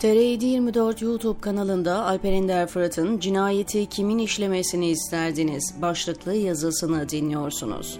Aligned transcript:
TR 0.00 0.06
24 0.06 1.02
YouTube 1.02 1.40
kanalında 1.40 2.04
Alper 2.04 2.32
Ender 2.32 2.66
Fırat'ın 2.66 3.18
cinayeti 3.18 3.86
kimin 3.86 4.18
işlemesini 4.18 4.90
isterdiniz 4.90 5.74
başlıklı 5.82 6.34
yazısını 6.34 7.08
dinliyorsunuz. 7.08 7.98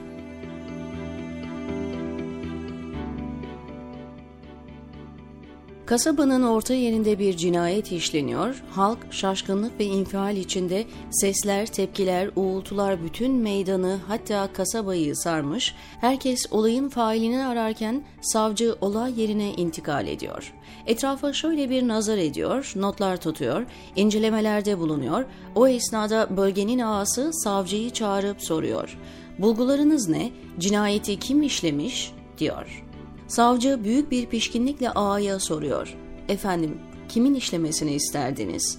Kasabanın 5.91 6.43
orta 6.43 6.75
yerinde 6.75 7.19
bir 7.19 7.37
cinayet 7.37 7.93
işleniyor, 7.93 8.63
halk 8.71 8.99
şaşkınlık 9.11 9.81
ve 9.81 9.85
infial 9.85 10.37
içinde 10.37 10.85
sesler, 11.11 11.67
tepkiler, 11.67 12.31
uğultular 12.37 13.05
bütün 13.05 13.33
meydanı 13.33 13.99
hatta 14.09 14.53
kasabayı 14.53 15.17
sarmış, 15.17 15.75
herkes 16.01 16.47
olayın 16.51 16.89
failini 16.89 17.45
ararken 17.45 18.05
savcı 18.21 18.77
olay 18.81 19.21
yerine 19.21 19.53
intikal 19.53 20.07
ediyor. 20.07 20.53
Etrafa 20.87 21.33
şöyle 21.33 21.71
bir 21.71 21.89
nazar 21.89 22.19
ediyor, 22.19 22.73
notlar 22.77 23.17
tutuyor, 23.17 23.67
incelemelerde 23.97 24.79
bulunuyor, 24.79 25.25
o 25.55 25.69
esnada 25.69 26.37
bölgenin 26.37 26.79
ağası 26.79 27.31
savcıyı 27.33 27.91
çağırıp 27.91 28.45
soruyor. 28.45 28.99
Bulgularınız 29.39 30.09
ne, 30.09 30.31
cinayeti 30.59 31.19
kim 31.19 31.43
işlemiş, 31.43 32.13
diyor.'' 32.39 32.90
Savcı 33.31 33.85
büyük 33.85 34.11
bir 34.11 34.27
pişkinlikle 34.27 34.91
ağaya 34.91 35.39
soruyor. 35.39 35.97
Efendim, 36.29 36.79
kimin 37.09 37.35
işlemesini 37.35 37.93
isterdiniz? 37.93 38.79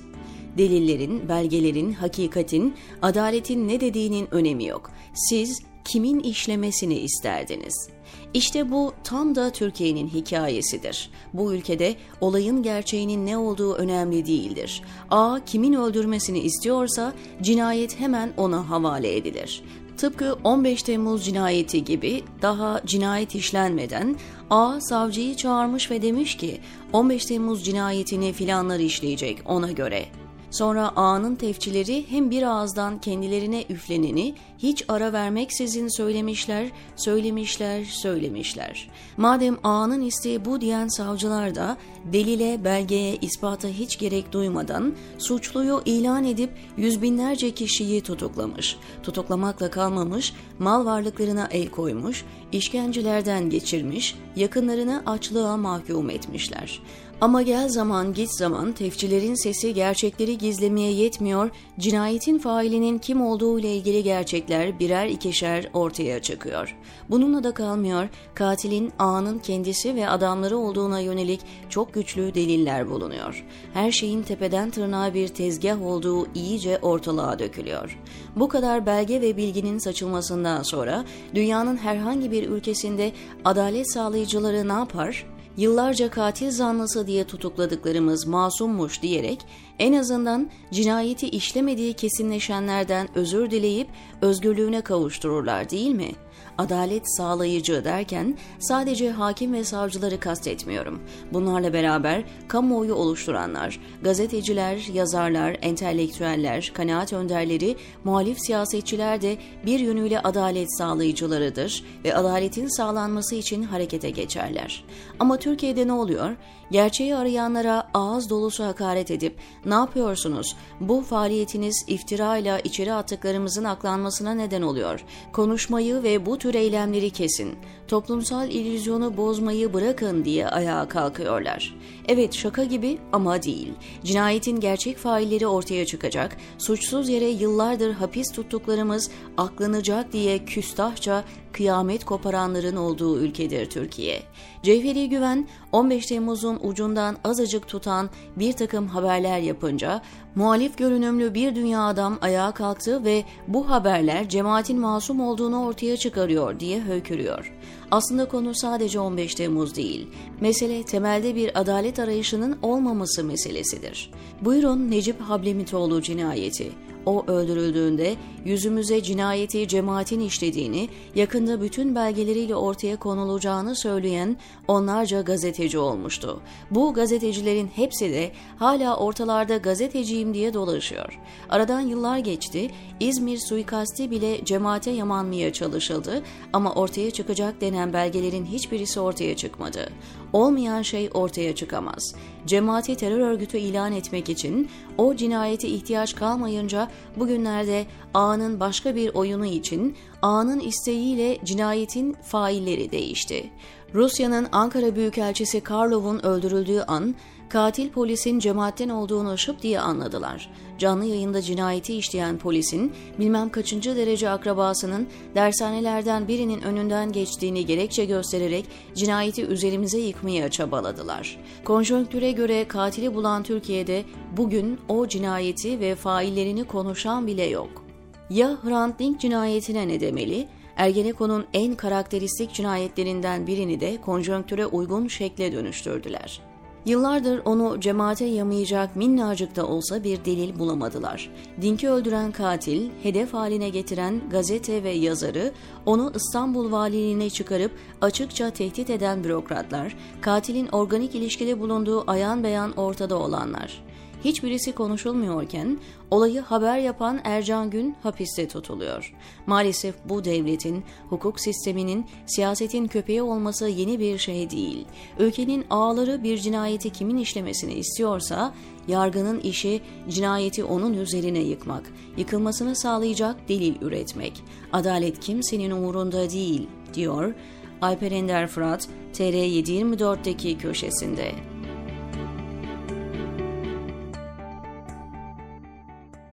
Delillerin, 0.58 1.30
belgelerin, 1.30 1.94
hakikatin, 1.94 2.74
adaletin 3.02 3.68
ne 3.68 3.82
dediğinin 3.82 4.27
önemi 4.32 4.66
yok. 4.66 4.91
Siz 5.14 5.60
kimin 5.86 6.20
işlemesini 6.20 7.00
isterdiniz? 7.00 7.90
İşte 8.34 8.72
bu 8.72 8.94
tam 9.04 9.36
da 9.36 9.50
Türkiye'nin 9.50 10.08
hikayesidir. 10.08 11.10
Bu 11.34 11.54
ülkede 11.54 11.96
olayın 12.22 12.63
gerçeğinin 12.63 13.26
ne 13.26 13.38
olduğu 13.38 13.74
önemli 13.74 14.26
değildir. 14.26 14.82
A 15.12 15.40
kimin 15.46 15.74
öldürmesini 15.74 16.40
istiyorsa 16.40 17.13
cinayet 17.41 17.99
hemen 17.99 18.34
ona 18.38 18.70
havale 18.70 19.16
edilir. 19.16 19.63
Tıpkı 20.02 20.38
15 20.44 20.84
Temmuz 20.84 21.26
cinayeti 21.26 21.84
gibi 21.84 22.24
daha 22.41 22.82
cinayet 22.85 23.35
işlenmeden 23.35 24.16
A 24.49 24.82
savcıyı 24.82 25.35
çağırmış 25.35 25.91
ve 25.91 26.02
demiş 26.02 26.38
ki 26.38 26.62
15 26.94 27.26
Temmuz 27.26 27.66
cinayetini 27.66 28.34
filanlar 28.34 28.79
işleyecek 28.79 29.41
ona 29.46 29.72
göre. 29.72 30.05
Sonra 30.52 30.91
A'nın 30.96 31.35
tefçileri 31.35 32.05
hem 32.10 32.32
bir 32.32 32.44
ağızdan 32.44 33.02
kendilerine 33.02 33.66
üfleneni 33.70 34.35
hiç 34.57 34.85
ara 34.88 35.13
vermeksizin 35.13 35.98
söylemişler, 35.98 36.71
söylemişler, 36.96 37.84
söylemişler. 37.84 38.90
Madem 39.18 39.57
A'nın 39.63 40.02
isteği 40.02 40.46
bu 40.46 40.62
diyen 40.62 40.88
savcılar 40.88 41.55
da 41.55 41.77
delile, 42.13 42.63
belgeye, 42.63 43.16
ispata 43.16 43.68
hiç 43.68 43.99
gerek 43.99 44.32
duymadan 44.32 44.94
suçluyu 45.18 45.82
ilan 45.85 46.24
edip 46.24 46.49
yüz 46.77 47.02
binlerce 47.02 47.52
kişiyi 47.52 48.02
tutuklamış. 48.02 48.77
Tutuklamakla 49.04 49.70
kalmamış, 49.70 50.34
mal 50.60 50.85
varlıklarına 50.85 51.48
el 51.52 51.70
koymuş, 51.70 52.26
işkencelerden 52.52 53.49
geçirmiş, 53.49 54.16
yakınlarını 54.35 55.04
açlığa 55.05 55.57
mahkum 55.57 56.10
etmişler. 56.10 56.82
Ama 57.22 57.41
gel 57.41 57.70
zaman 57.70 58.14
git 58.14 58.32
zaman 58.32 58.72
tefçilerin 58.72 59.44
sesi 59.44 59.74
gerçekleri 59.74 60.38
gizlemeye 60.38 60.91
yetmiyor, 60.91 61.50
cinayetin 61.80 62.38
failinin 62.38 62.98
kim 62.98 63.22
olduğu 63.22 63.60
ile 63.60 63.76
ilgili 63.76 64.03
gerçekler 64.03 64.80
birer 64.80 65.08
ikişer 65.08 65.69
ortaya 65.74 66.22
çıkıyor. 66.22 66.78
Bununla 67.09 67.44
da 67.44 67.53
kalmıyor, 67.53 68.09
katilin 68.36 68.94
ağanın 69.00 69.40
kendisi 69.40 69.96
ve 69.96 70.09
adamları 70.09 70.58
olduğuna 70.58 71.00
yönelik 71.00 71.41
çok 71.69 71.94
güçlü 71.94 72.34
deliller 72.34 72.90
bulunuyor. 72.90 73.46
Her 73.74 73.91
şeyin 73.91 74.24
tepeden 74.24 74.69
tırnağa 74.69 75.13
bir 75.13 75.28
tezgah 75.28 75.85
olduğu 75.85 76.28
iyice 76.34 76.79
ortalığa 76.81 77.40
dökülüyor. 77.40 78.00
Bu 78.35 78.50
kadar 78.50 78.85
belge 78.85 79.22
ve 79.22 79.38
bilginin 79.38 79.78
saçılmasından 79.78 80.63
sonra 80.63 81.06
dünyanın 81.35 81.78
herhangi 81.78 82.31
bir 82.31 82.50
ülkesinde 82.50 83.12
adalet 83.45 83.94
sağlayıcıları 83.94 84.68
ne 84.68 84.74
yapar? 84.74 85.25
Yıllarca 85.57 86.09
katil 86.09 86.51
zanlısı 86.51 87.07
diye 87.07 87.23
tutukladıklarımız 87.23 88.28
masummuş 88.28 89.01
diyerek 89.01 89.39
en 89.79 89.94
azından 89.94 90.50
cinayeti 90.72 91.29
işlemediği 91.29 91.94
kesinleşenlerden 91.94 93.07
özür 93.16 93.51
dileyip 93.51 93.88
özgürlüğüne 94.22 94.81
kavuştururlar 94.81 95.69
değil 95.69 95.91
mi?'' 95.91 96.31
adalet 96.57 97.17
sağlayıcı 97.17 97.85
derken 97.85 98.38
sadece 98.59 99.12
hakim 99.12 99.53
ve 99.53 99.63
savcıları 99.63 100.19
kastetmiyorum. 100.19 101.01
Bunlarla 101.34 101.73
beraber 101.73 102.23
kamuoyu 102.47 102.94
oluşturanlar, 102.94 103.79
gazeteciler, 104.01 104.78
yazarlar, 104.94 105.57
entelektüeller, 105.62 106.72
kanaat 106.73 107.13
önderleri, 107.13 107.75
muhalif 108.03 108.38
siyasetçiler 108.39 109.22
de 109.22 109.38
bir 109.66 109.79
yönüyle 109.79 110.19
adalet 110.19 110.78
sağlayıcılarıdır 110.78 111.83
ve 112.03 112.16
adaletin 112.16 112.68
sağlanması 112.68 113.35
için 113.35 113.63
harekete 113.63 114.09
geçerler. 114.09 114.83
Ama 115.19 115.38
Türkiye'de 115.41 115.88
ne 115.88 115.94
oluyor? 115.94 116.35
Gerçeği 116.72 117.16
arayanlara 117.16 117.88
ağız 117.94 118.29
dolusu 118.29 118.63
hakaret 118.63 119.12
edip 119.12 119.35
ne 119.66 119.74
yapıyorsunuz? 119.74 120.56
Bu 120.79 121.02
faaliyetiniz 121.02 121.85
iftirayla 121.88 122.59
içeri 122.59 122.94
attıklarımızın 122.94 123.63
aklanmasına 123.63 124.34
neden 124.34 124.62
oluyor. 124.62 125.03
Konuşmayı 125.34 126.03
ve 126.03 126.25
bu 126.25 126.38
tür 126.38 126.53
eylemleri 126.53 127.09
kesin. 127.09 127.56
Toplumsal 127.88 128.50
illüzyonu 128.50 129.18
bozmayı 129.18 129.74
bırakın 129.74 130.25
diye 130.25 130.47
ayağa 130.47 130.88
kalkıyorlar. 130.88 131.75
Evet 132.07 132.34
şaka 132.34 132.63
gibi 132.63 132.97
ama 133.12 133.44
değil. 133.44 133.74
Cinayetin 134.03 134.59
gerçek 134.59 134.97
failleri 134.97 135.47
ortaya 135.47 135.85
çıkacak, 135.85 136.38
suçsuz 136.57 137.09
yere 137.09 137.30
yıllardır 137.30 137.91
hapis 137.94 138.31
tuttuklarımız 138.31 139.12
aklanacak 139.38 140.13
diye 140.13 140.46
küstahça 140.46 141.24
kıyamet 141.51 142.06
koparanların 142.06 142.75
olduğu 142.75 143.19
ülkedir 143.19 143.69
Türkiye. 143.69 144.24
Cevheri 144.63 145.09
Güven 145.09 145.31
15 145.72 146.06
Temmuz'un 146.06 146.59
ucundan 146.64 147.18
azıcık 147.24 147.68
tutan 147.68 148.09
bir 148.36 148.53
takım 148.53 148.88
haberler 148.88 149.40
yapınca 149.40 150.02
muhalif 150.36 150.78
görünümlü 150.78 151.34
bir 151.34 151.56
dünya 151.56 151.81
adam 151.81 152.18
ayağa 152.22 152.52
kalktı 152.52 153.06
ve 153.06 153.24
bu 153.47 153.69
haberler 153.69 154.30
cemaatin 154.30 154.80
masum 154.80 155.22
olduğunu 155.22 155.66
ortaya 155.66 155.97
çıkarıyor 155.97 156.59
diye 156.59 156.81
höykürüyor. 156.81 157.53
Aslında 157.91 158.28
konu 158.28 158.56
sadece 158.56 159.00
15 159.00 159.35
Temmuz 159.35 159.75
değil. 159.75 160.07
Mesele 160.41 160.84
temelde 160.84 161.35
bir 161.35 161.59
adalet 161.62 162.00
arayışının 162.00 162.57
olmaması 162.62 163.24
meselesidir. 163.24 164.12
Buyurun 164.41 164.91
Necip 164.91 165.22
Hablemitoğlu 165.22 166.01
cinayeti. 166.01 166.72
O 167.06 167.25
öldürüldüğünde 167.28 168.16
yüzümüze 168.46 169.03
cinayeti 169.03 169.68
cemaatin 169.68 170.19
işlediğini, 170.19 170.90
yakında 171.16 171.62
bütün 171.62 171.96
belgeleriyle 171.96 172.56
ortaya 172.56 172.96
konulacağını 172.96 173.75
söyleyen 173.75 174.38
onlarca 174.68 175.22
gazeteci 175.22 175.78
olmuştu. 175.78 176.41
Bu 176.72 176.94
gazetecilerin 176.94 177.68
hepsi 177.75 178.12
de 178.12 178.31
hala 178.57 178.97
ortalarda 178.97 179.57
gazeteciyim 179.57 180.34
diye 180.34 180.53
dolaşıyor. 180.53 181.19
Aradan 181.50 181.80
yıllar 181.80 182.18
geçti, 182.18 182.72
İzmir 183.00 183.38
suikasti 183.38 184.12
bile 184.12 184.46
cemaate 184.46 184.91
yamanmaya 184.91 185.53
çalışıldı 185.53 186.22
ama 186.53 186.74
ortaya 186.74 187.12
çıkacak 187.12 187.62
denen 187.62 187.81
belgelerin 187.94 188.46
hiçbirisi 188.46 189.00
ortaya 189.00 189.36
çıkmadı. 189.36 189.90
Olmayan 190.34 190.81
şey 190.81 191.09
ortaya 191.14 191.56
çıkamaz. 191.56 192.16
Cemaati 192.46 192.96
terör 192.96 193.19
örgütü 193.19 193.58
ilan 193.58 193.92
etmek 193.92 194.30
için 194.30 194.69
o 194.97 195.16
cinayete 195.16 195.68
ihtiyaç 195.68 196.16
kalmayınca 196.16 196.92
bugünlerde 197.16 197.86
A'nın 198.14 198.59
başka 198.59 198.96
bir 198.96 199.14
oyunu 199.14 199.46
için 199.46 199.96
A'nın 200.22 200.59
isteğiyle 200.59 201.38
cinayetin 201.46 202.14
failleri 202.14 202.92
değişti. 202.92 203.50
Rusya'nın 203.96 204.48
Ankara 204.51 204.95
Büyükelçisi 204.95 205.62
Karlov'un 205.62 206.25
öldürüldüğü 206.25 206.81
an 206.81 207.15
katil 207.50 207.89
polisin 207.89 208.39
cemaatten 208.39 208.89
olduğunu 208.89 209.38
şıp 209.38 209.62
diye 209.62 209.80
anladılar. 209.80 210.50
Canlı 210.77 211.06
yayında 211.06 211.42
cinayeti 211.42 211.95
işleyen 211.95 212.38
polisin 212.38 212.94
bilmem 213.19 213.50
kaçıncı 213.50 213.95
derece 213.95 214.30
akrabasının 214.30 215.07
dershanelerden 215.36 216.27
birinin 216.27 216.62
önünden 216.62 217.12
geçtiğini 217.12 217.65
gerekçe 217.65 218.06
göstererek 218.06 218.65
cinayeti 218.95 219.45
üzerimize 219.45 220.00
yıkmaya 220.00 220.51
çabaladılar. 220.51 221.38
Konjonktüre 221.65 222.31
göre 222.31 222.68
katili 222.68 223.15
bulan 223.15 223.44
Türkiye'de 223.44 224.04
bugün 224.38 224.80
o 224.89 225.07
cinayeti 225.07 225.80
ve 225.80 225.95
faillerini 225.95 226.63
konuşan 226.63 227.27
bile 227.27 227.44
yok. 227.44 227.86
Ya 228.30 228.57
Hrant 228.63 229.00
Dink 229.00 229.19
cinayetine 229.19 229.88
ne 229.88 230.00
demeli? 230.00 230.48
Ergenekon'un 230.81 231.45
en 231.54 231.75
karakteristik 231.75 232.54
cinayetlerinden 232.54 233.48
birini 233.48 233.80
de 233.80 234.01
konjonktüre 234.01 234.66
uygun 234.66 235.07
şekle 235.07 235.51
dönüştürdüler. 235.51 236.42
Yıllardır 236.86 237.42
onu 237.45 237.80
cemaate 237.80 238.25
yamayacak 238.25 238.95
minnacık 238.95 239.56
da 239.56 239.68
olsa 239.68 240.04
bir 240.04 240.25
delil 240.25 240.60
bulamadılar. 240.60 241.30
Dink'i 241.62 241.89
öldüren 241.89 242.31
katil, 242.31 242.89
hedef 243.04 243.33
haline 243.33 243.69
getiren 243.69 244.22
gazete 244.30 244.83
ve 244.83 244.89
yazarı, 244.89 245.51
onu 245.86 246.12
İstanbul 246.16 246.72
valiliğine 246.72 247.30
çıkarıp 247.30 247.72
açıkça 248.01 248.50
tehdit 248.50 248.89
eden 248.89 249.24
bürokratlar, 249.24 249.95
katilin 250.22 250.68
organik 250.68 251.16
ilişkili 251.16 251.60
bulunduğu 251.60 252.12
ayan 252.12 252.44
beyan 252.44 252.72
ortada 252.72 253.19
olanlar 253.19 253.90
hiçbirisi 254.25 254.71
konuşulmuyorken 254.71 255.79
olayı 256.12 256.41
haber 256.41 256.79
yapan 256.79 257.19
Ercan 257.23 257.69
Gün 257.69 257.95
hapiste 258.03 258.47
tutuluyor. 258.47 259.13
Maalesef 259.45 259.95
bu 260.06 260.23
devletin, 260.23 260.83
hukuk 261.09 261.39
sisteminin, 261.39 262.06
siyasetin 262.25 262.88
köpeği 262.88 263.21
olması 263.21 263.68
yeni 263.68 264.00
bir 264.00 264.18
şey 264.18 264.50
değil. 264.50 264.85
Ülkenin 265.19 265.65
ağları 265.69 266.23
bir 266.23 266.38
cinayeti 266.38 266.89
kimin 266.89 267.18
işlemesini 267.18 267.73
istiyorsa, 267.73 268.53
yargının 268.88 269.39
işi 269.39 269.81
cinayeti 270.09 270.63
onun 270.63 270.94
üzerine 270.94 271.39
yıkmak, 271.39 271.91
yıkılmasını 272.17 272.75
sağlayacak 272.75 273.50
delil 273.50 273.75
üretmek. 273.81 274.44
Adalet 274.74 275.19
kimsenin 275.19 275.71
umurunda 275.71 276.29
değil, 276.29 276.67
diyor 276.94 277.33
Alper 277.81 278.12
Ender 278.12 278.47
Fırat, 278.47 278.88
TR724'deki 279.13 280.57
köşesinde. 280.57 281.50